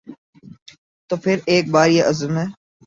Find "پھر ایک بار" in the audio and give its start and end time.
1.17-1.89